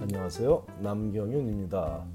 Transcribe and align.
안녕하세요. 0.00 0.64
남경윤입니다. 0.80 2.06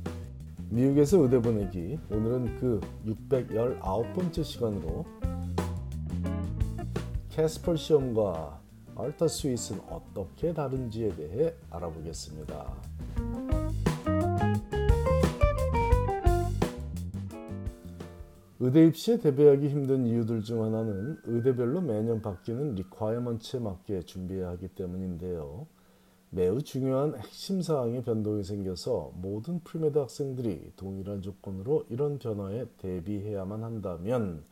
미국에서 0.70 1.20
의대 1.20 1.40
보내기 1.40 2.00
오늘은 2.10 2.60
그 2.60 2.82
619번째 3.06 4.44
시간으로 4.44 5.06
CASPer 7.30 7.76
시험과 7.76 8.60
Altus 8.96 9.28
Suite은 9.28 9.82
어떻게 9.92 10.52
다른지에 10.52 11.16
대해 11.16 11.54
알아보겠습니다. 11.70 12.74
의대 18.62 18.88
입시에 18.88 19.20
대비하기 19.20 19.70
힘든 19.70 20.08
이유들 20.08 20.42
중 20.42 20.64
하나는 20.64 21.20
의대별로 21.26 21.82
매년 21.82 22.20
바뀌는 22.24 22.74
requirement에 22.74 23.60
맞게 23.60 24.02
준비해야 24.02 24.50
하기 24.50 24.70
때문인데요. 24.70 25.68
매우 26.36 26.62
중요한 26.62 27.16
핵심 27.16 27.62
사항의 27.62 28.04
변동이 28.04 28.44
생겨서 28.44 29.14
모든 29.16 29.62
premed 29.62 29.98
학생들이 29.98 30.74
동일한 30.76 31.22
조건으로 31.22 31.86
이런 31.90 32.20
변화에 32.20 32.66
대비해야만 32.78 33.64
한다면 33.64 34.44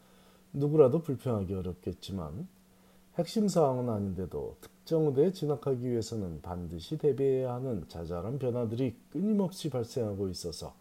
누구라도 0.54 1.02
불평하기 1.02 1.54
어렵겠지만 1.54 2.48
핵심 3.16 3.50
사항은 3.50 3.90
아닌데도 3.90 4.56
특정 4.62 5.08
의대에 5.08 5.34
진학하기 5.34 5.86
위해서는 5.86 6.42
반드시 6.42 6.98
대비해야 6.98 7.56
하는 7.56 7.84
자잘한 7.90 8.40
변화들이 8.40 8.95
끊임없이 9.12 9.70
발생하고 9.70 10.30
있어서 10.30 10.73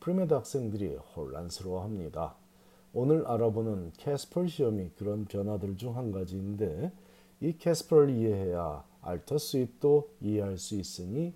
premed 0.00 0.34
학생들이 0.34 0.96
혼란스러워합니다. 1.14 2.34
오늘 2.92 3.24
알아보는 3.24 3.92
CASPer 3.98 4.48
시험이 4.48 4.90
그런 4.98 5.26
변화들 5.26 5.76
중 5.76 5.96
한 5.96 6.10
가지인데 6.10 6.90
이 7.40 7.56
CASPer를 7.56 8.10
이해해야 8.10 8.89
Altus 9.02 9.38
Suite도 9.38 10.10
이해할 10.20 10.58
수 10.58 10.74
있으니 10.76 11.32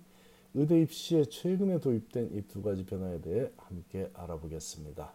의대 0.53 0.81
입시에 0.81 1.25
최근에 1.25 1.79
도입된 1.79 2.31
이 2.33 2.41
두 2.47 2.61
가지 2.61 2.85
변화에 2.85 3.19
대해 3.21 3.49
함께 3.57 4.09
알아보겠습니다. 4.13 5.11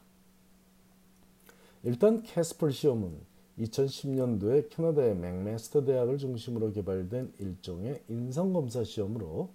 일단 1.85 2.23
CASPer 2.23 2.71
시험은 2.71 3.19
2010년도에 3.59 4.69
캐나다의 4.71 5.17
맥메스터 5.17 5.85
대학을 5.85 6.19
중심으로 6.19 6.73
개발된 6.73 7.33
일종의 7.39 8.03
인성검사 8.09 8.85
시험으로 8.85 9.49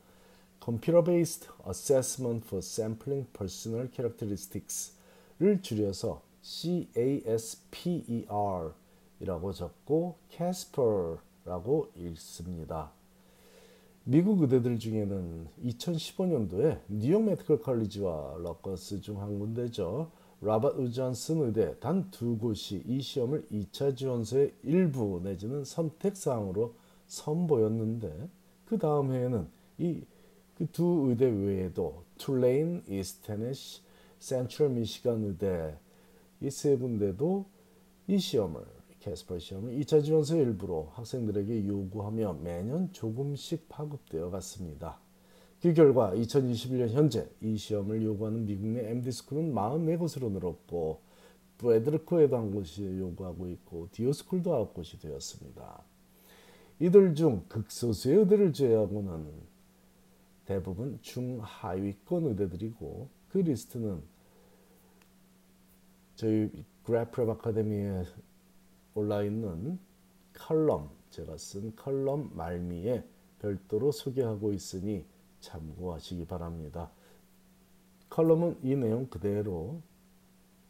Computer 0.64 1.04
Based 1.04 1.48
Assessment 1.68 2.46
for 2.46 2.60
Sampling 2.60 3.28
Personal 3.32 3.90
Characteristics를 3.94 5.62
줄여서 5.62 6.24
CASPer 6.42 7.14
이라고 9.20 9.54
적고 9.54 10.16
CASPer 10.30 11.18
라고 11.46 11.92
읽습니다. 11.96 12.92
미국 14.04 14.42
의대들 14.42 14.78
중에는 14.80 15.48
2015년도에 15.64 16.80
뉴욕 16.90 17.24
메디컬 17.24 17.62
컬리지와 17.62 18.38
럿거스 18.40 19.02
중 19.02 19.18
한 19.20 19.40
군데죠. 19.40 20.12
로버트 20.42 20.92
존슨 20.92 21.42
의대 21.42 21.78
단 21.80 22.10
두 22.12 22.38
곳이 22.38 22.84
이 22.86 23.02
시험을 23.02 23.48
2차 23.52 23.96
지원서의 23.96 24.54
일부 24.64 25.22
내지는 25.24 25.64
선택 25.64 26.18
사항으로 26.18 26.76
선보였는데 27.08 28.30
그 28.66 28.78
다음 28.78 29.12
해에는 29.14 29.48
이 29.80 30.02
그 30.58 30.66
두 30.72 31.08
의대 31.10 31.26
외에도 31.26 32.04
툴레인, 32.18 32.82
이스트 32.88 33.35
테네시, 33.35 33.82
센트럴 34.20 34.70
미시간 34.70 35.24
의대 35.26 35.78
이 36.42 36.50
세 36.50 36.78
군데도 36.78 37.46
이 38.08 38.18
시험을 38.18 38.62
CASPer 39.06 39.38
시험을 39.38 39.76
2차 39.76 40.04
지원서 40.04 40.36
일부로 40.36 40.90
학생들에게 40.94 41.68
요구하며 41.68 42.40
매년 42.42 42.92
조금씩 42.92 43.70
파급되어 43.70 44.32
갔습니다. 44.32 45.00
그 45.62 45.74
결과 45.74 46.12
2021년 46.16 46.90
현재 46.90 47.30
이 47.40 47.56
시험을 47.56 48.04
요구하는 48.04 48.48
미국 48.48 48.66
내 48.66 48.90
MD스쿨은 48.90 49.54
44곳으로 49.54 50.32
늘었고 50.32 51.02
푸에르토리코에도 51.60 52.36
한 52.36 52.52
곳이 52.52 52.84
요구하고 52.84 53.48
있고 53.50 53.90
DO 53.92 54.08
school도 54.08 54.74
9곳이 54.74 55.00
되었습니다. 55.00 55.84
이들 56.80 57.14
중 57.14 57.46
극소수의 57.48 58.18
의대를 58.18 58.54
제외하고는 58.54 59.32
대부분 60.46 60.98
중하위권 61.04 62.26
의대들이고 62.26 63.10
그 63.30 63.38
리스트는 63.38 64.02
저희 66.16 66.50
그래프랩 66.84 67.30
아카데미에 67.30 68.04
올라 68.96 69.24
있는 69.24 69.78
칼럼 70.34 70.90
제가 71.12 71.38
쓴 71.38 71.76
칼럼 71.76 72.32
말미에 72.34 73.04
별도로 73.40 73.92
소개하고 73.92 74.54
있으니 74.54 75.06
참고하시기 75.42 76.26
바랍니다. 76.26 76.90
칼럼은 78.10 78.60
이 78.64 78.76
내용 78.76 79.08
그대로 79.08 79.82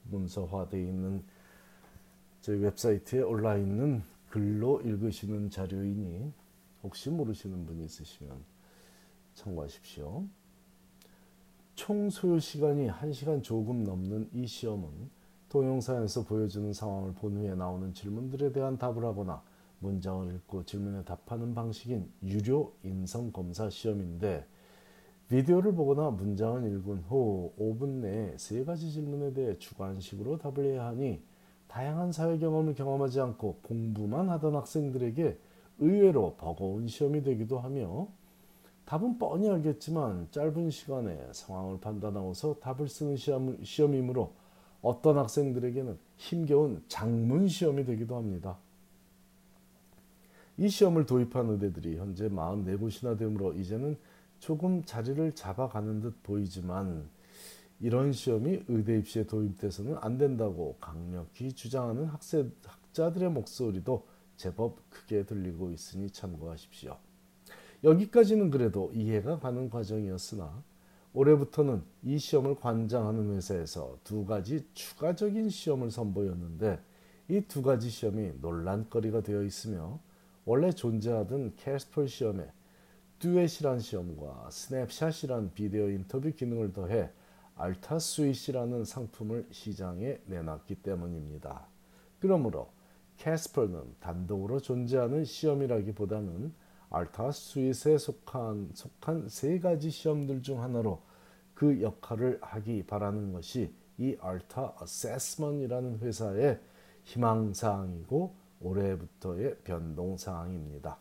문서화되어 0.10 0.80
있는 0.80 1.24
저희 2.42 2.58
웹사이트에 2.58 3.22
올라 3.22 3.58
있는 3.58 4.04
글로 4.30 4.82
읽으시는 4.82 5.50
자료이니 5.50 6.32
혹시 6.84 7.10
모르시는 7.10 7.66
분이 7.66 7.86
있으시면 7.86 8.44
참고하십시오. 9.36 10.26
총 11.76 12.10
소요 12.10 12.40
시간이 12.40 12.90
1시간 12.90 13.44
조금 13.44 13.84
넘는 13.84 14.30
이 14.34 14.48
시험은 14.48 14.90
동영상에서 15.56 16.26
보여주는 16.26 16.74
상황을 16.74 17.14
본 17.14 17.38
후에 17.38 17.56
나오는 17.56 17.94
질문들에 17.94 18.52
대한 18.52 18.78
답을 18.78 19.06
하거나 19.06 19.42
문장을 19.80 20.36
읽고 20.36 20.66
질문에 20.66 21.06
답하는 21.06 21.56
방식인 21.56 22.12
유료 22.24 22.74
인성 22.84 23.32
검사 23.32 23.70
시험인데 23.70 24.46
비디오를 25.30 25.74
보거나 25.74 26.10
문장을 26.10 26.62
읽은 26.70 27.04
후 27.08 27.54
5분 27.58 28.02
내에 28.02 28.38
세 28.38 28.66
가지 28.66 28.92
질문에 28.92 29.32
대해 29.32 29.58
주관식으로 29.58 30.40
답을 30.40 30.66
해야 30.66 30.88
하니 30.88 31.24
다양한 31.70 32.12
사회 32.12 32.38
경험을 32.38 32.76
경험하지 32.76 33.22
않고 33.22 33.60
공부만 33.62 34.30
하던 34.32 34.56
학생들에게 34.56 35.40
의외로 35.80 36.36
버거운 36.36 36.90
시험이 36.90 37.24
되기도 37.24 37.60
하며 37.60 38.10
답은 38.84 39.18
뻔히 39.18 39.50
알겠지만 39.50 40.28
짧은 40.32 40.70
시간에 40.70 41.18
상황을 41.32 41.80
판단하고서 41.80 42.56
답을 42.56 42.90
쓰는 42.90 43.16
시험, 43.16 43.64
시험이므로 43.64 44.34
어떤 44.86 45.18
학생들에게는 45.18 45.98
힘겨운 46.16 46.84
장문 46.88 47.48
시험이 47.48 47.86
되기도 47.86 48.18
합니다. 48.18 48.60
이 50.58 50.70
시험을 50.70 51.08
도입한 51.08 51.50
의대들이 51.50 51.98
현재 51.98 52.30
44곳이나 52.30 53.18
되므로 53.18 53.54
이제는 53.54 53.98
조금 54.38 54.84
자리를 54.84 55.34
잡아가는 55.34 56.02
듯 56.02 56.22
보이지만 56.22 57.10
이런 57.80 58.14
시험이 58.14 58.64
의대 58.68 59.00
입시에 59.00 59.26
도입돼서는 59.26 59.98
안 60.02 60.20
된다고 60.20 60.78
강력히 60.80 61.52
주장하는 61.52 62.06
학생, 62.06 62.52
학자들의 62.64 63.32
목소리도 63.32 64.06
제법 64.38 64.88
크게 64.92 65.26
들리고 65.26 65.72
있으니 65.72 66.12
참고하십시오. 66.12 66.96
여기까지는 67.84 68.52
그래도 68.52 68.92
이해가 68.94 69.40
가는 69.40 69.68
과정이었으나 69.68 70.64
올해부터는 71.16 71.82
이 72.04 72.20
시험을 72.20 72.56
관장하는 72.56 73.36
회사에서 73.36 73.98
두 74.04 74.26
가지 74.26 74.68
추가적인 74.74 75.50
시험을 75.50 75.90
선보였는데 75.90 76.80
이 77.30 77.42
두 77.48 77.64
가지 77.64 77.90
시험이 77.90 78.34
논란거리가 78.42 79.22
되어 79.22 79.42
있으며 79.44 80.00
원래 80.44 80.72
존재하던 80.72 81.56
CASPer 81.56 82.06
시험에 82.06 82.52
Duet이란 83.20 83.80
시험과 83.80 84.50
Snapshot이란 84.52 85.54
비디오 85.54 85.90
인터뷰 85.90 86.32
기능을 86.32 86.74
더해 86.74 87.10
Altus 87.56 87.98
Suite이라는 87.98 88.84
상품을 88.84 89.48
시장에 89.52 90.20
내놨기 90.26 90.76
때문입니다. 90.76 91.66
그러므로 92.20 92.70
캐스퍼는 93.18 93.96
단독으로 94.02 94.60
존재하는 94.60 95.24
시험이라기보다는 95.24 96.54
알타 96.90 97.32
스윗에 97.32 97.98
속한, 97.98 98.72
속한 98.74 99.30
세 99.30 99.60
가지 99.60 99.90
시험들 99.90 100.44
중 100.44 100.62
하나로 100.62 101.02
그 101.56 101.82
역할을 101.82 102.38
하기 102.42 102.86
바라는 102.86 103.34
것이 103.34 103.74
이 103.98 104.16
알타 104.20 104.76
어세스먼이라는 104.80 106.00
회사의 106.00 106.60
희망사항이고 107.06 108.36
올해부터의 108.62 109.58
변동사항입니다. 109.64 110.98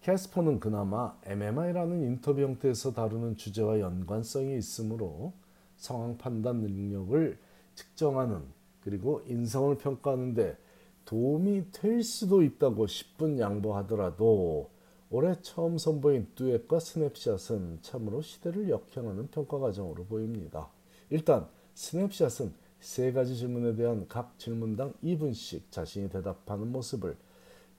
캐스퍼는 0.00 0.60
그나마 0.60 1.18
MMI라는 1.24 2.02
인터뷰 2.02 2.40
형태에서 2.40 2.92
다루는 2.92 3.36
주제와 3.36 3.80
연관성이 3.80 4.56
있으므로 4.56 5.34
상황 5.76 6.16
판단 6.16 6.60
능력을 6.60 7.38
측정하는 7.74 8.42
그리고 8.82 9.22
인성을 9.26 9.76
평가하는데 9.76 10.56
도움이 11.04 11.72
될 11.72 12.02
수도 12.02 12.42
있다고 12.42 12.86
10분 12.86 13.38
양보하더라도 13.38 14.70
올해 15.10 15.34
처음 15.40 15.78
선보인 15.78 16.26
듀엣과 16.34 16.80
스냅샷은 16.80 17.78
참으로 17.80 18.20
시대를 18.20 18.68
역행하는 18.68 19.28
평가 19.28 19.58
과정으로 19.58 20.04
보입니다. 20.04 20.68
일단 21.08 21.48
스냅샷은 21.74 22.52
세 22.80 23.12
가지 23.12 23.34
질문에 23.34 23.74
대한 23.74 24.06
각 24.06 24.38
질문당 24.38 24.92
2분씩 25.02 25.62
자신이 25.70 26.10
대답하는 26.10 26.70
모습을 26.70 27.16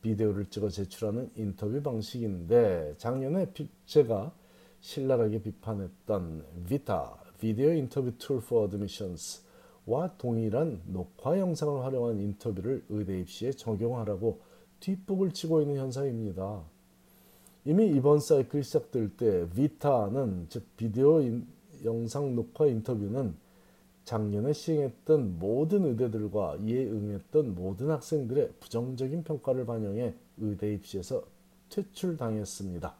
비디오를 0.01 0.45
찍어 0.47 0.69
제출하는 0.69 1.29
인터뷰 1.35 1.81
방식인데 1.83 2.95
작년에 2.97 3.53
제가 3.85 4.33
신랄하게 4.79 5.41
비판했던 5.43 6.45
VITA 6.67 7.15
Video 7.39 7.71
Interview 7.73 8.11
Tool 8.17 8.37
for 8.37 8.65
Admissions와 8.65 10.17
동일한 10.17 10.81
녹화 10.85 11.37
영상을 11.37 11.83
활용한 11.83 12.19
인터뷰를 12.19 12.83
의대 12.89 13.19
입시에 13.19 13.51
적용하라고 13.51 14.41
뒷북을 14.79 15.31
치고 15.31 15.61
있는 15.61 15.77
현상입니다. 15.77 16.63
이미 17.65 17.87
이번 17.87 18.19
사이클 18.19 18.63
시작될 18.63 19.17
때 19.17 19.49
VITA는 19.49 20.47
즉 20.49 20.65
비디오 20.77 21.21
인, 21.21 21.45
영상 21.83 22.35
녹화 22.35 22.65
인터뷰는 22.65 23.35
작년에 24.05 24.53
시행했던 24.53 25.37
모든 25.39 25.85
의대들과 25.85 26.57
이에 26.63 26.85
응했던 26.85 27.53
모든 27.55 27.91
학생들의 27.91 28.53
부정적인 28.59 29.23
평가를 29.23 29.65
반영해 29.65 30.15
의대 30.37 30.73
입시에서 30.73 31.23
퇴출당했습니다. 31.69 32.95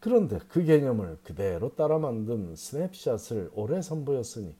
그런데 0.00 0.40
그 0.48 0.64
개념을 0.64 1.18
그대로 1.22 1.74
따라 1.76 1.98
만든 1.98 2.56
Snapshot을 2.56 3.52
올해 3.54 3.82
선보였으니 3.82 4.52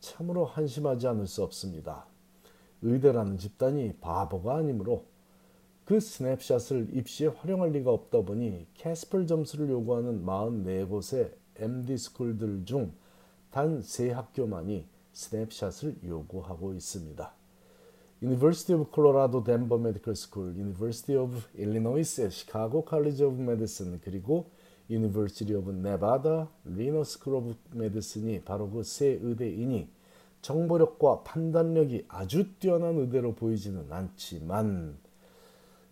참으로 0.00 0.44
한심하지 0.44 1.06
않을 1.06 1.26
수 1.28 1.44
없습니다. 1.44 2.06
의대라는 2.82 3.38
집단이 3.38 3.94
바보가 4.00 4.56
아니므로 4.56 5.04
그 5.88 6.00
Snapshot을 6.00 6.88
입시에 6.92 7.28
활용할 7.28 7.70
리가 7.70 7.90
없다 7.90 8.20
보니 8.20 8.66
CASPer 8.74 9.26
점수를 9.26 9.70
요구하는 9.70 10.22
44곳의 10.22 11.32
MD 11.56 11.96
스쿨들 11.96 12.66
중 12.66 12.92
단 13.50 13.80
세 13.80 14.10
학교만이 14.10 14.84
Snapshot을 15.14 15.96
요구하고 16.04 16.74
있습니다. 16.74 17.32
University 18.22 18.78
of 18.78 18.90
Colorado 18.94 19.42
Denver 19.42 19.80
Medical 19.80 20.12
School, 20.12 20.50
University 20.54 21.16
of 21.16 21.46
Illinois 21.56 22.04
Chicago 22.30 22.84
College 22.86 23.24
of 23.24 23.40
Medicine 23.40 23.98
그리고 24.04 24.50
University 24.90 25.56
of 25.56 25.70
Nevada 25.70 26.48
Reno 26.66 27.00
School 27.00 27.38
of 27.38 27.54
Medicine이 27.74 28.42
바로 28.42 28.68
그 28.68 28.82
세 28.82 29.18
의대이니 29.22 29.88
정보력과 30.42 31.22
판단력이 31.22 32.04
아주 32.08 32.52
뛰어난 32.58 32.98
의대로 32.98 33.34
보이지는 33.34 33.90
않지만 33.90 35.07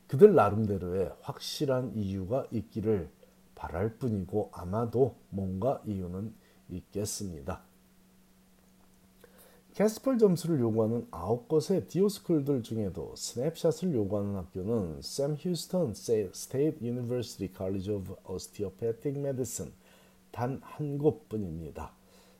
그들 0.06 0.34
나름대로의 0.34 1.12
확실한 1.20 1.92
이유가 1.96 2.46
있기를 2.50 3.10
바랄 3.54 3.96
뿐이고 3.96 4.50
아마도 4.52 5.16
뭔가 5.30 5.82
이유는 5.86 6.32
있겠습니다. 6.68 7.62
CASPer 9.74 10.16
점수를 10.16 10.58
요구하는 10.60 11.06
9곳의 11.10 11.88
DO 11.88 12.00
school들 12.00 12.62
중에도 12.62 13.14
Snapshot을 13.14 13.92
요구하는 13.94 14.36
학교는 14.36 15.02
Sam 15.02 15.34
Houston 15.34 15.92
State 15.92 16.82
University 16.82 17.52
College 17.52 17.90
of 17.90 18.16
Osteopathic 18.24 19.18
Medicine 19.18 19.70
단 20.30 20.60
한 20.62 20.98
곳뿐입니다. 20.98 21.92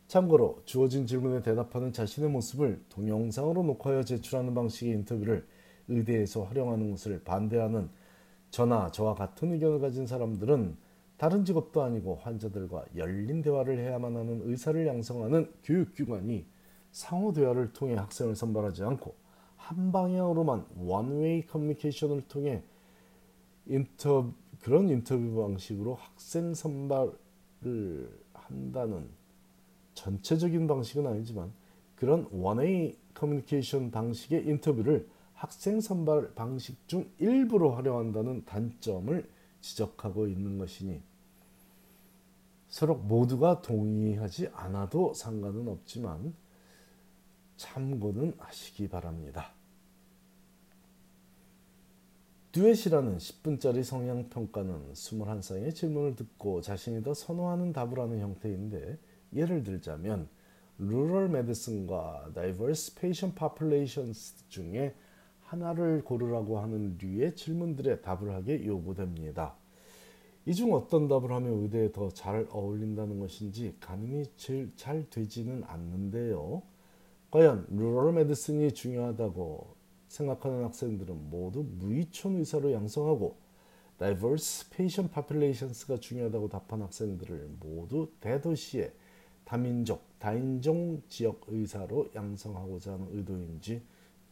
참고로 0.07 0.61
주어진 0.65 1.05
질문에 1.05 1.41
대답하는 1.41 1.91
자신의 1.91 2.29
모습을 2.29 2.81
동영상으로 2.89 3.63
녹화하여 3.63 4.03
제출하는 4.03 4.55
방식의 4.55 4.93
인터뷰를 4.93 5.45
의대에서 5.87 6.43
활용하는 6.43 6.91
것을 6.91 7.23
반대하는 7.23 7.89
저나 8.49 8.91
저와 8.91 9.15
같은 9.15 9.51
의견을 9.53 9.79
가진 9.79 10.07
사람들은 10.07 10.77
다른 11.17 11.45
직업도 11.45 11.81
아니고 11.81 12.15
환자들과 12.15 12.85
열린 12.95 13.41
대화를 13.41 13.79
해야만 13.79 14.15
하는 14.15 14.41
의사를 14.43 14.85
양성하는 14.85 15.51
교육기관이 15.63 16.45
상호 16.91 17.33
대화를 17.33 17.73
통해 17.73 17.95
학생을 17.95 18.35
선발하지 18.35 18.83
않고 18.83 19.15
한 19.55 19.91
방향으로만 19.91 20.65
one-way 20.77 21.45
communication을 21.47 22.27
통해 22.27 22.63
인터 23.65 24.31
그런 24.61 24.89
인터뷰 24.89 25.35
방식으로 25.35 25.95
학생 25.95 26.53
선발을 26.53 27.15
한다는 28.33 29.09
전체적인 29.95 30.67
방식은 30.67 31.07
아니지만 31.07 31.51
그런 31.95 32.27
one-way 32.31 32.95
communication 33.13 33.89
방식의 33.91 34.47
인터뷰를 34.47 35.07
학생 35.37 35.79
선발 35.79 36.33
방식 36.33 36.87
중 36.87 37.07
일부로 37.19 37.71
활용한다는 37.75 38.43
단점을 38.45 39.29
지적하고 39.61 40.27
있는 40.27 40.57
것이니 40.57 40.99
서로 42.67 42.95
모두가 42.95 43.61
동의하지 43.61 44.49
않아도 44.51 45.13
상관은 45.13 45.67
없지만 45.67 46.33
참고는 47.55 48.33
하시기 48.39 48.89
바랍니다. 48.89 49.53
Duet이라는 52.51 53.17
10분짜리 53.17 53.83
성향평가는 53.83 54.93
21쌍의 54.93 55.75
질문을 55.75 56.15
듣고 56.15 56.61
자신이 56.61 57.03
더 57.03 57.13
선호하는 57.13 57.73
답을 57.73 57.99
하는 57.99 58.19
형태인데 58.19 58.97
예를 59.33 59.63
들자면 59.63 60.29
rural 60.79 61.29
medicine과 61.29 62.31
diverse 62.33 62.95
patient 62.95 63.35
populations 63.35 64.49
중에 64.49 64.95
하나를 65.47 66.03
고르라고 66.03 66.59
하는 66.59 66.97
류의 66.99 67.35
질문들에 67.35 68.01
답을 68.01 68.33
하게 68.33 68.65
요구됩니다. 68.65 69.55
이 70.45 70.53
중 70.53 70.73
어떤 70.73 71.07
답을 71.09 71.31
하면 71.31 71.63
의대에 71.63 71.91
더 71.91 72.09
잘 72.09 72.47
어울린다는 72.51 73.19
것인지 73.19 73.75
가늠이 73.81 74.25
제일 74.37 74.71
잘 74.75 75.09
되지는 75.09 75.63
않는데요. 75.65 76.61
과연 77.31 77.65
루럴 77.69 78.13
메디슨이 78.13 78.71
중요하다고 78.71 79.75
생각하는 80.07 80.63
학생들은 80.63 81.29
모두 81.29 81.63
무의촌 81.63 82.37
의사로 82.37 82.71
양성하고 82.71 83.35
diverse 83.97 84.69
patient 84.71 85.13
populations가 85.13 85.97
중요하다고 85.97 86.47
답한 86.49 86.81
학생들을 86.81 87.49
모두 87.59 88.09
대도시의 88.21 88.93
다민족, 89.43 90.01
다인종 90.19 91.01
지역 91.09 91.41
의사로 91.47 92.07
양성하고자 92.15 92.93
하는 92.93 93.07
의도인지 93.11 93.81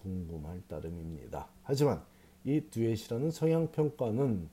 궁금할 0.05 0.61
따름입니다. 0.67 1.47
하지만 1.63 2.03
이 2.43 2.61
Duet이라는 2.61 3.31
성향 3.31 3.71
평가는 3.71 4.47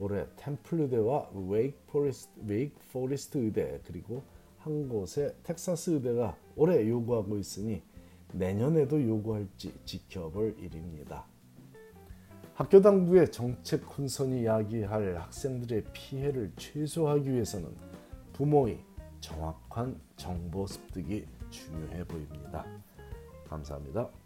올해 0.00 0.26
템플 0.36 0.80
의대와 0.80 1.30
웨이크 1.32 1.78
포레스트, 1.86 2.30
웨이크 2.44 2.74
포레스트 2.92 3.38
의대 3.38 3.80
그리고 3.86 4.24
한 4.58 4.88
곳의 4.88 5.32
텍사스 5.44 5.90
의대가 5.90 6.36
올해 6.56 6.86
요구하고 6.88 7.38
있으니 7.38 7.82
내년에도 8.32 9.00
요구할지 9.00 9.72
지켜볼 9.84 10.56
일입니다. 10.58 11.24
학교 12.54 12.80
당국의 12.80 13.30
정책 13.30 13.84
혼선이 13.84 14.44
야기할 14.44 15.18
학생들의 15.18 15.84
피해를 15.92 16.52
최소화하기 16.56 17.30
위해서는 17.30 17.70
부모의 18.32 18.80
정확한 19.20 20.00
정보 20.16 20.66
습득이 20.66 21.26
중요해 21.50 22.04
보입니다. 22.04 22.66
감사합니다. 23.48 24.25